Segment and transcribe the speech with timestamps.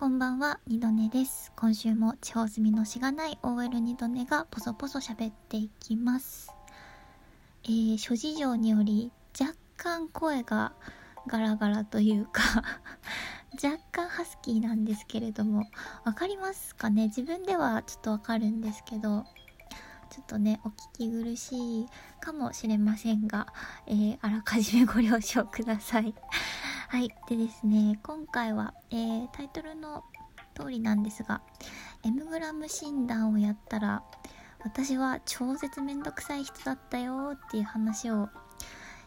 [0.00, 1.52] こんばんは、二度寝です。
[1.54, 6.54] 今週も地方住みのしがない OL 二度寝がポソポソ喋っていきます。
[7.64, 10.72] えー、諸事情により若干声が
[11.26, 12.42] ガラガラというか
[13.62, 15.66] 若干ハスキーなんですけれども、
[16.06, 17.08] わかりますかね？
[17.08, 19.26] 自分ではちょっとわかるんですけど、
[20.08, 21.86] ちょっとね、お聞き苦しい
[22.22, 23.48] かもしれませんが、
[23.86, 26.14] えー、あらかじめご了承ください。
[26.90, 27.08] はい。
[27.28, 30.02] でですね、今回は、えー、タイトルの
[30.56, 31.40] 通りなんですが、
[32.04, 34.02] M グラム診断をやったら、
[34.64, 38.28] 私は超絶めんどくさい人だったよっていう話を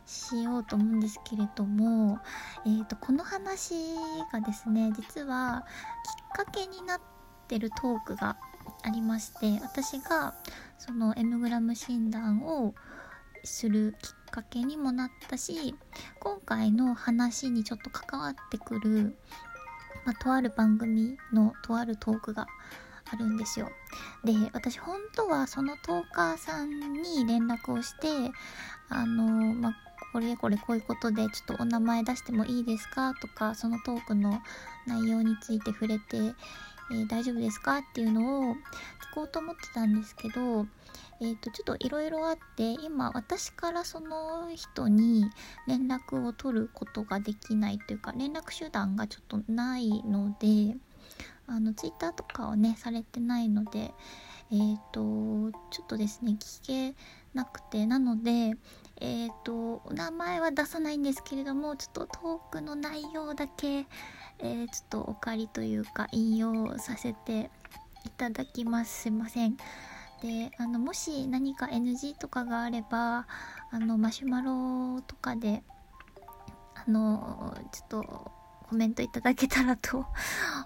[0.05, 2.19] しようと思うんですけれども、
[2.65, 3.73] えーと、この話
[4.31, 5.65] がですね実は
[6.37, 7.01] きっかけになっ
[7.49, 8.37] てるトークが
[8.83, 10.35] ありまして私が
[10.77, 12.73] その M グラム診断を
[13.43, 15.75] するきっかけにもなったし
[16.19, 19.15] 今回の話にちょっと関わってくる、
[20.05, 22.47] まあ、とある番組のとあるトークが
[23.11, 23.69] あるんですよ。
[24.23, 28.31] で私本当はそのトーカーさんに連絡をして
[28.89, 29.75] あのまあ
[30.13, 34.41] これこれこういうことでちょっとお名前出してもいいですかとかそのトークの
[34.87, 36.33] 内容について触れて、
[36.91, 37.77] えー、大丈夫ですか？
[37.79, 38.57] っていうのを聞
[39.13, 40.65] こうと思ってたんですけど
[41.21, 45.25] えーと、ちょっといろいろあって今私からその人に
[45.67, 50.75] 連絡を取ることができないというか連絡手段がちょっとないので
[51.47, 53.93] あの Twitter とかをねされてないので
[54.53, 56.95] えっ、ー、とちょっとですね聞け
[57.33, 58.53] なくてなので
[59.01, 67.49] えっ、ー、とお名前は出さないんですけれどもちょっとトークの内容だけ、えー、ちょっとお借りというか引用させて
[68.05, 69.57] いただきますすいません
[70.21, 73.25] であのもし何か NG とかがあれば
[73.71, 75.63] あのマシュマロとかで
[76.75, 78.31] あのちょっと
[78.69, 80.05] コメントいただけたらと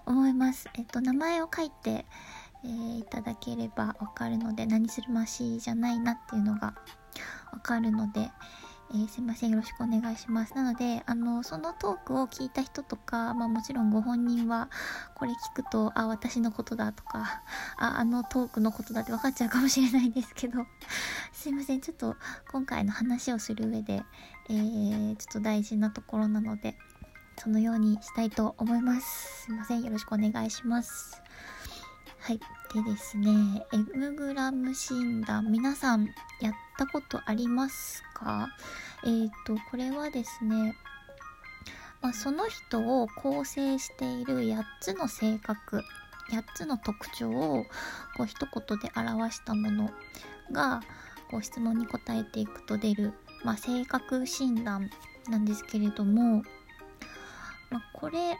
[0.06, 0.68] 思います。
[0.74, 2.06] えっと名前を書いて、
[2.64, 6.74] えー、いただければわかるので何するましじゃないなっていうのが
[7.52, 8.30] わかるので、
[8.90, 10.54] えー、すいません、よろしくお願いします。
[10.54, 14.70] なので、あの、そのトークを聞いた人とか、まあもちろんご本人は、
[15.14, 17.42] これ聞くと、あ、私のことだとか、
[17.76, 20.64] あ、あのトークのことだって分かっちゃうかもしれないんですけど、
[21.32, 22.16] すいません、ちょっと
[22.50, 24.02] 今回の話をする上で、
[24.48, 26.78] えー、ちょっと大事なところなので、
[27.36, 29.44] そのようにしたいと思います。
[29.44, 31.20] すいません、よろしくお願いします。
[32.28, 32.40] はい。
[32.74, 36.08] でですね、エムグラム診断、皆さん
[36.42, 38.50] やったことありますか？
[39.02, 40.76] えっ、ー、と、これはですね、
[42.02, 45.82] まあ、その人を構成している8つの性格、
[46.30, 47.64] 8つの特徴を
[48.14, 49.90] こう一言で表したもの
[50.52, 50.82] が
[51.30, 54.90] こう質問に答えていくと出る、まあ、性格診断
[55.30, 56.42] なんですけれども、
[57.70, 58.36] まあ、これ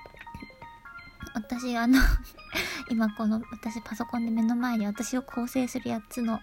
[1.48, 1.98] 私あの
[2.91, 6.41] 今この私パソコンで目の前に私を構成する8つの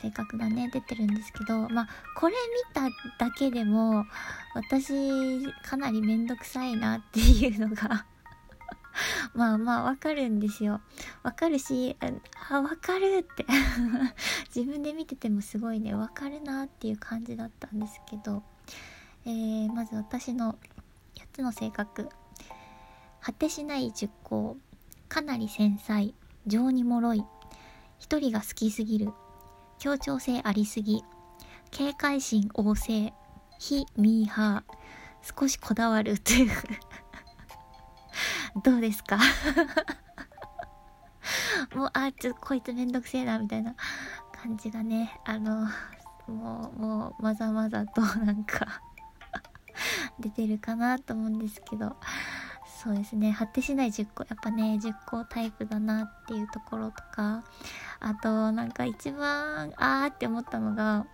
[0.00, 2.34] 性格がね出てるんですけどまあこれ
[2.68, 4.06] 見ただけでも
[4.54, 8.06] 私かなりめんどくさいなっていうのが
[9.34, 10.80] まあまあわかるんですよ。
[11.24, 11.96] わかるし、
[12.48, 13.44] あ、わかるって
[14.54, 18.42] 自分で見ててもすごいね、わかるなっていう感じだったんですけど、
[19.26, 20.56] えー、まず私の
[21.16, 22.08] 8つの性格。
[23.26, 24.56] 果てしない熟考
[25.08, 26.14] かなり繊細
[26.46, 27.24] 情に脆い
[27.98, 29.10] 一人が好きすぎる
[29.80, 31.02] 協調性ありすぎ
[31.72, 33.12] 警戒心旺盛
[33.58, 36.52] 非ミーハー少しこだわるという。
[38.62, 39.18] どうですか？
[41.74, 43.74] もうあちょっとこいつめんどくせえなみたいな
[44.40, 45.66] 感じがねあの
[46.28, 48.80] もうもうまざまざとなんか
[50.20, 51.96] 出てるかなと思うんですけど。
[52.76, 53.34] そうですね。
[53.36, 54.24] 果てしない10個。
[54.24, 57.42] やっぱね10個タイプだなっていうところとか。
[58.00, 61.06] あとなんか一番あーって思ったのが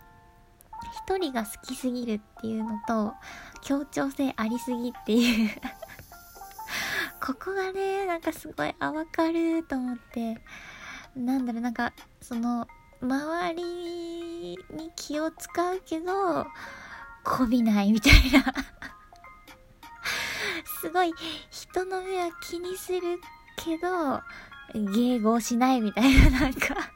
[1.07, 3.15] 一人が好きすぎるっていうのと
[3.63, 5.51] 協調性ありすぎっていう。
[7.25, 10.43] ここがねなんかすごいあ分かると思って。
[11.15, 12.67] なんだろうなんかその
[13.01, 16.47] 周りに気を使うけど
[17.23, 18.53] こびないみたいな。
[20.83, 21.15] すごい
[21.51, 23.21] 人の目は気にする
[23.57, 24.21] けど、
[24.75, 26.75] 迎合しないみたいな、なんか。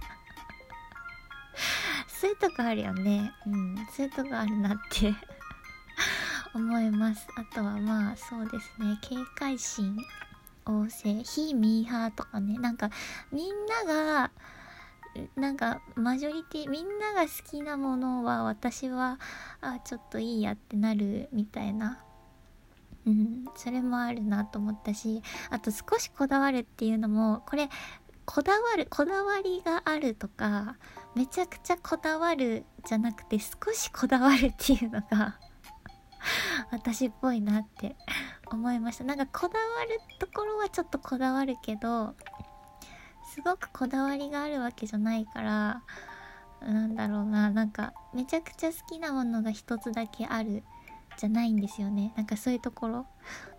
[2.08, 3.32] そういうとこあるよね。
[3.46, 5.14] うん、そういうとこあるなって。
[6.52, 7.28] 思います。
[7.36, 9.96] あとはまあそうですね、警戒心
[10.64, 12.90] 旺盛、非ミーハーとかね、なんか
[13.30, 14.32] みんなが、
[15.36, 19.18] なんかマジョリティみんなが好きなものは私は
[19.60, 22.02] あちょっといいやってなるみたいな
[23.06, 27.68] うん、それもあるなと思ったしあと少しこだわるっていうのもこれ
[28.24, 30.76] こだわるこだわりがあるとか
[31.14, 35.38] めちゃくちゃこだわるじゃなくて少しこだわるっていうのが
[36.72, 37.96] 私っぽいなって
[38.50, 39.04] 思いました。
[39.04, 42.14] なんかこだわるところはちょっとこだわるけど
[43.32, 45.82] すごくこだわりがあるわけじゃないから
[46.60, 50.64] なんだろうななんかめちゃくちゃ好きなものが一つだけある
[51.16, 52.12] じゃないんですよね。
[52.16, 53.06] なんかそういうところ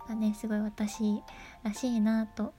[0.08, 1.22] がねすごい私
[1.62, 2.54] らしいなと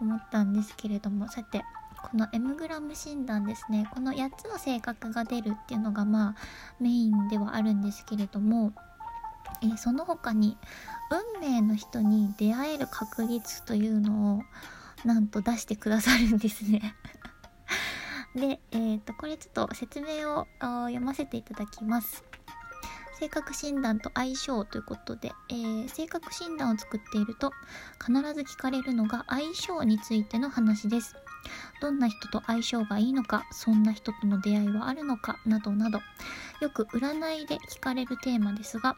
[0.00, 1.62] 思ったんですけれどもさて
[2.02, 3.88] この M グラム診断ですね。
[3.92, 6.34] この8つの性格が出るっていうのがまあ
[6.80, 8.72] メインではあるんですけれども、
[9.62, 10.58] えー、その他に
[11.36, 14.42] 運命の人に出会える確率というのを
[15.04, 16.94] なんと出してくださるんですね。
[18.34, 22.24] で、えー、とこれちょっと説明を読ませていただきます。
[23.22, 27.52] 性格診断と相性ということで、えー、性格診断を作っていると
[28.04, 31.14] 必ず聞かれるのが相性についての話です。
[31.80, 36.00] どんな人と相性がいいのか、そんな人との出会いはあるのか、などなど、
[36.60, 38.96] よく占いで聞かれるテーマですが、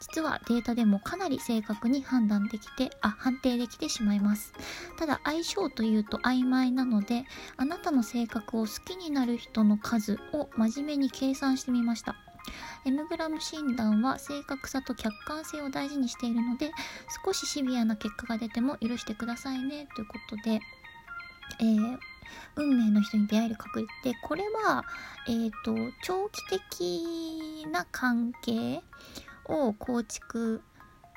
[0.00, 4.52] 実はデータでもかなり正確に判断できて、あ、判定できてしまいます。
[4.98, 7.24] ただ相性というと曖昧なので、
[7.56, 12.16] あなたの性格を好きになる人の数を真面目に計算してみました。
[12.84, 16.70] M グラム診断は正確さと客観性を大事にしているので
[17.24, 19.86] 少しシビアな結果が出ても許してくださいね。
[19.94, 20.60] ということで、
[21.60, 21.98] えー、
[22.56, 24.84] 運命の人に出会える確率でこれは、
[25.28, 28.82] えーと、長期的な関係
[29.44, 30.62] を構築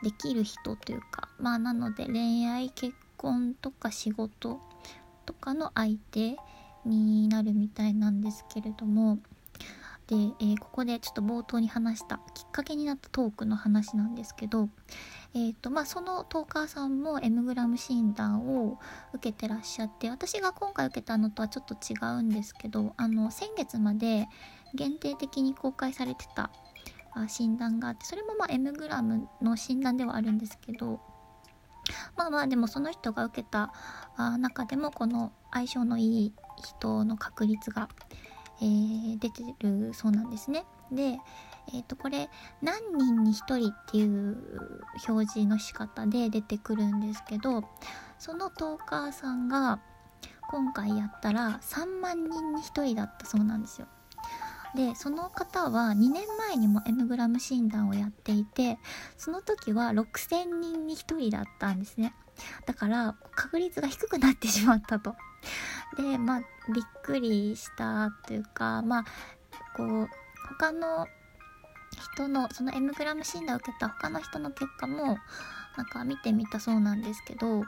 [0.03, 4.59] できる人というかまあなので恋愛結婚とか仕事
[5.25, 6.37] とかの相手
[6.85, 9.17] になるみたいなんですけれども
[10.07, 14.69] で、えー、ここでちょっと冒頭に話したきっかけになったトークの話なんですけど、
[15.33, 18.77] えーとまあ、そのトーカーさんも M グラム診断を
[19.13, 24.27] 受けてらっしゃって私が今回受けたのとはちょっと違うんですけどあの先月まで
[24.75, 26.51] 限定的に公開されてた
[27.27, 30.99] 診断があってそれもまあ M グラムの診断ではあるんですけど
[32.15, 33.73] まあまあでもその人が受けた
[34.39, 37.89] 中でもこの相性のいい人の確率が
[38.61, 40.65] えー、出てるそうなんですね。
[40.91, 41.19] で、
[41.73, 42.29] え、ー、と、これ、
[42.61, 44.37] 何人に1人っていう
[45.07, 47.63] 表示の仕方で出てくるんですけど、
[48.19, 49.79] そのトーカーさんが
[50.49, 53.87] 今回やったら3万人に1人だったそうなんですよ。
[54.75, 58.77] でその方は2年前にも M グラム診断をやっていて
[59.15, 62.13] その時は6000人に1人だったんですね
[62.65, 65.15] だから確率が低くなってしまったと。
[65.97, 66.39] でまあ
[66.73, 69.05] びっくりしたというかまあ
[69.75, 70.09] こう
[70.59, 71.07] 他の
[72.13, 75.17] 人のその M グラム診断を受けた他の人の結果も
[75.77, 77.63] なんか見てみたそうなんですけど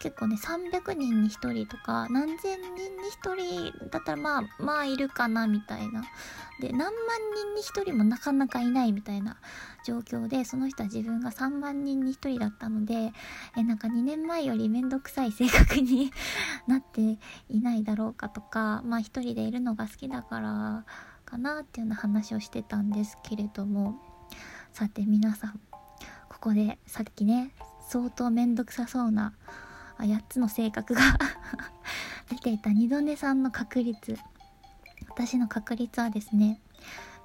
[0.00, 6.04] 結構ね300人に1人とか何千人に1人だったらまあまあいるかなみたいな。
[6.60, 6.92] で何万
[7.34, 9.38] 人に1人もなかなかいないみたいな
[9.86, 13.12] 状況でその人は自分が3万人に1人だったので
[13.56, 16.12] えなんか2年前より面倒くさい性格に
[16.68, 17.18] なって
[17.48, 20.84] いないだろうかとかまあ1人でいるのが好きだから
[21.24, 24.10] かなっていうような話をしてたんですけれども。
[24.72, 25.60] さて皆さん
[26.40, 27.50] ここでさっきね
[27.90, 29.34] 相当めんどくさそうな
[29.98, 31.02] 8つの性格が
[32.30, 34.18] 出ていた二度寝さんの確率。
[35.10, 36.60] 私の確率はですね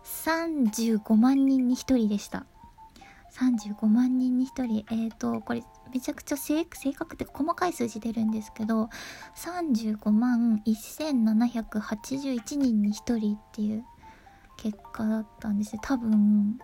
[0.03, 2.45] 35万人に1人でした。
[3.31, 4.85] 35万人に1人。
[4.91, 8.89] え、ー、とこれめちゃくちゃ正確って細かい数字出るんですけど
[9.37, 13.85] 35万1781人に1人っていう
[14.57, 15.73] 結果だったんです。
[15.73, 16.59] ね多分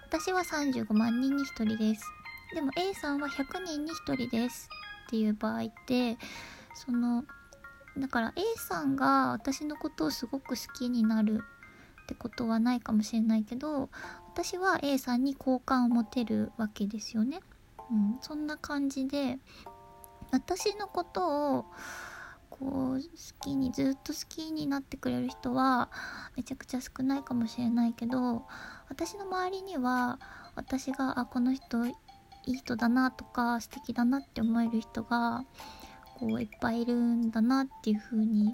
[0.06, 2.04] 私は35万人に1人です
[2.54, 4.68] でも A さんは100人に1人です
[5.08, 6.18] っていう場合って
[6.74, 7.24] その
[7.98, 11.44] だから A さんが私のことをすごく好きになる
[12.04, 13.90] ってことはないかもしれないけど
[14.34, 17.42] 私は A さんに好感を持てるわけですよね。
[17.92, 19.38] うん、そんな感じで
[20.32, 21.66] 私のことを
[22.50, 23.02] こう好
[23.42, 25.90] きにずっと好きになってくれる人は
[26.38, 28.46] めちゃくちゃ少ないかもしれないけど
[28.90, 30.20] 私の周りには
[30.56, 31.96] 私があこの人い
[32.46, 35.44] い人だなとか素敵だなって思える人が
[36.20, 38.54] こういっぱいいるんだなっていう風に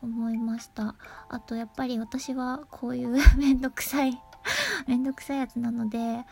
[0.00, 0.94] 思いました。
[1.28, 4.22] あとやっぱり私はこういう めんどくさい
[4.86, 6.24] めんどくさいやつなので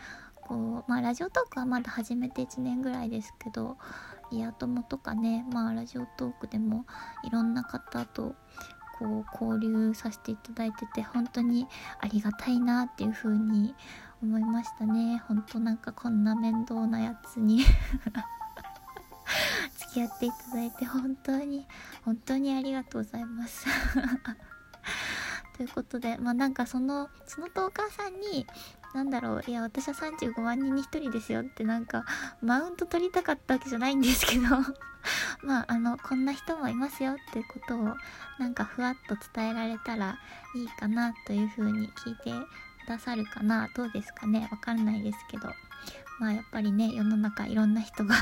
[0.47, 3.77] こうまあラジオトークはまだ始めて1年ぐらいですけど
[4.31, 6.85] イヤ友とかねまあラジオトークでも
[7.23, 8.33] いろんな方と
[8.97, 11.67] こう交流させていただいてて本当に
[11.99, 13.75] ありがたいなっていう風に
[14.23, 15.21] 思いましたね。
[15.27, 17.63] 本当なんかこんな面倒なやつに
[19.77, 21.67] 付き合っていただいて本当に
[22.03, 23.67] 本当にありがとうございます。
[25.55, 28.47] ということでまあなんかそのそのトーカーさんに
[28.93, 32.05] なんだろういや私は35万人に1人ですよってなんか
[32.41, 34.43] マウント取りたかったわけじゃないんですけど
[35.43, 37.95] まああのこんな人もいますよってことを
[38.39, 40.17] なんかふわっと伝えられたら
[40.55, 42.31] いいかなというふうに聞いて
[42.85, 45.66] くださるかなどうですかねわかんないですけど。
[46.19, 48.15] まあやっぱりね世の中いろんな人が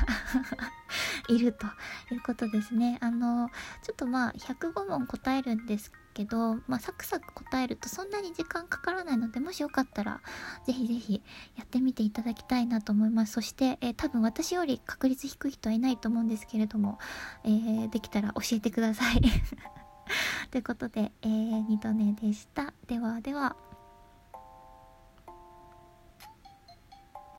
[1.29, 1.65] いると
[2.13, 2.97] いうことですね。
[3.01, 3.49] あの
[3.83, 10.21] ちょっとまあ105問答えるんですけど、まあ、サクサク答えるとそんなに時間かからないのでもしよかったら
[10.65, 11.21] ぜひぜひ
[11.57, 13.33] やってみていただきたいなと思います。
[13.33, 16.99] そして、えー、多分私より確率低い人はいないと思うんですけれども、
[17.43, 19.21] えー、できたら教えてください。
[20.51, 22.73] ということで、えー、2度寝でした。
[22.87, 23.55] ではでは。